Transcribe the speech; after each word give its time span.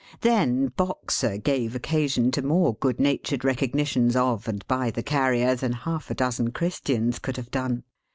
Then, 0.21 0.69
Boxer 0.69 1.37
gave 1.37 1.75
occasion 1.75 2.31
to 2.31 2.41
more 2.41 2.73
good 2.73 2.99
natured 2.99 3.45
recognitions 3.45 4.15
of 4.15 4.47
and 4.47 4.65
by 4.67 4.89
the 4.89 5.03
Carrier, 5.03 5.53
than 5.53 5.73
half 5.73 6.09
a 6.09 6.15
dozen 6.15 6.49
Christians 6.49 7.19
could 7.19 7.37
have 7.37 7.51
done! 7.51 7.83